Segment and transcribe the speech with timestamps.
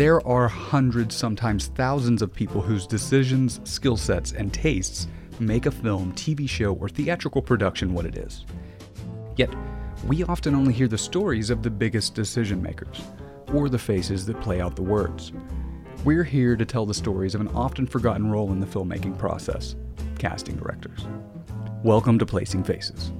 [0.00, 5.06] There are hundreds, sometimes thousands of people whose decisions, skill sets, and tastes
[5.38, 8.46] make a film, TV show, or theatrical production what it is.
[9.36, 9.54] Yet,
[10.06, 13.02] we often only hear the stories of the biggest decision makers,
[13.52, 15.32] or the faces that play out the words.
[16.02, 19.76] We're here to tell the stories of an often forgotten role in the filmmaking process
[20.18, 21.06] casting directors.
[21.84, 23.12] Welcome to Placing Faces.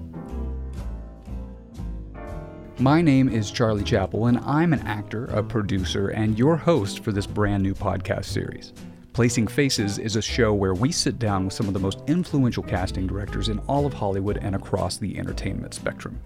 [2.80, 7.12] My name is Charlie Chappell, and I'm an actor, a producer, and your host for
[7.12, 8.72] this brand new podcast series.
[9.12, 12.62] Placing Faces is a show where we sit down with some of the most influential
[12.62, 16.18] casting directors in all of Hollywood and across the entertainment spectrum.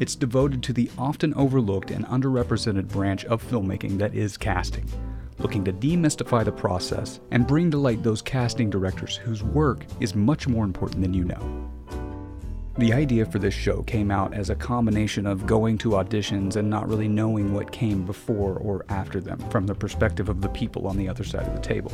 [0.00, 4.88] It's devoted to the often overlooked and underrepresented branch of filmmaking that is casting,
[5.40, 10.14] looking to demystify the process and bring to light those casting directors whose work is
[10.14, 11.61] much more important than you know.
[12.78, 16.70] The idea for this show came out as a combination of going to auditions and
[16.70, 20.86] not really knowing what came before or after them from the perspective of the people
[20.86, 21.92] on the other side of the table.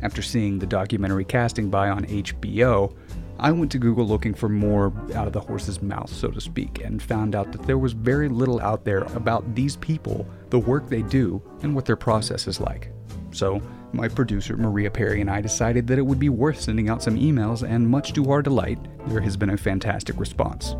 [0.00, 2.96] After seeing the documentary Casting By on HBO,
[3.38, 6.82] I went to Google looking for more out of the horse's mouth, so to speak,
[6.82, 10.88] and found out that there was very little out there about these people, the work
[10.88, 12.90] they do, and what their process is like.
[13.30, 13.60] So,
[13.94, 17.18] my producer Maria Perry and I decided that it would be worth sending out some
[17.18, 20.74] emails, and much to our delight, there has been a fantastic response.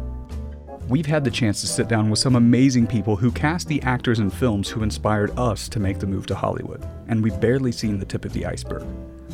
[0.89, 4.19] We've had the chance to sit down with some amazing people who cast the actors
[4.19, 7.99] in films who inspired us to make the move to Hollywood, and we've barely seen
[7.99, 8.85] the tip of the iceberg.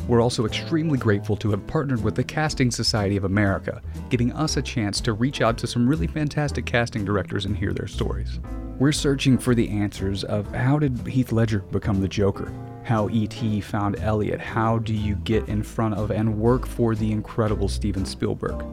[0.07, 4.57] We're also extremely grateful to have partnered with the Casting Society of America, giving us
[4.57, 8.39] a chance to reach out to some really fantastic casting directors and hear their stories.
[8.79, 12.51] We're searching for the answers of how did Heath Ledger become the Joker?
[12.83, 13.61] How E.T.
[13.61, 14.39] found Elliot.
[14.39, 18.63] How do you get in front of and work for the incredible Steven Spielberg?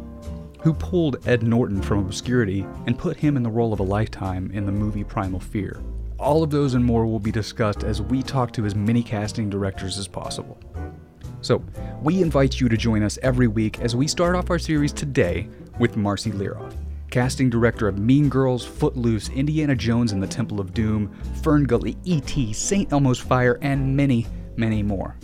[0.61, 4.51] Who pulled Ed Norton from obscurity and put him in the role of a lifetime
[4.53, 5.81] in the movie Primal Fear?
[6.19, 9.51] All of those and more will be discussed as we talk to as many casting
[9.51, 10.59] directors as possible.
[11.43, 11.63] So,
[12.03, 15.49] we invite you to join us every week as we start off our series today
[15.79, 16.75] with Marci Liroff
[17.11, 22.53] casting director of Mean Girls, Footloose, Indiana Jones and the Temple of Doom, FernGully, E.T.,
[22.53, 22.93] St.
[22.93, 25.17] Elmo's Fire, and many, many more.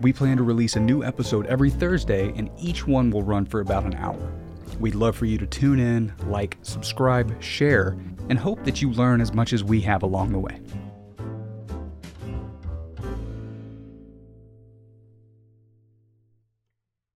[0.00, 3.60] We plan to release a new episode every Thursday, and each one will run for
[3.60, 4.32] about an hour.
[4.80, 7.96] We'd love for you to tune in, like, subscribe, share,
[8.28, 10.60] and hope that you learn as much as we have along the way.